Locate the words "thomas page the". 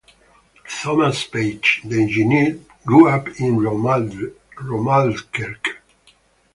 0.79-2.01